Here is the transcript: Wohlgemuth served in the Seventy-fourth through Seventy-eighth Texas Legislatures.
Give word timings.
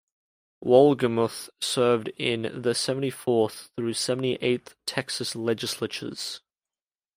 Wohlgemuth 0.65 1.49
served 1.59 2.07
in 2.17 2.63
the 2.63 2.73
Seventy-fourth 2.73 3.69
through 3.77 3.93
Seventy-eighth 3.93 4.73
Texas 4.87 5.35
Legislatures. 5.35 6.41